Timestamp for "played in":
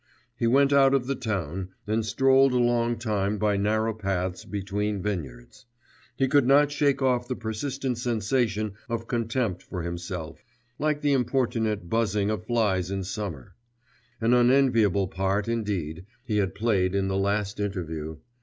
16.55-17.07